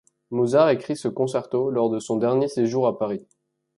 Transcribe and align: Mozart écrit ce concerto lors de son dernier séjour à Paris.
Mozart 0.31 0.69
écrit 0.71 0.97
ce 0.97 1.07
concerto 1.07 1.69
lors 1.69 1.91
de 1.91 1.99
son 1.99 2.17
dernier 2.17 2.47
séjour 2.47 2.87
à 2.87 2.97
Paris. 2.97 3.27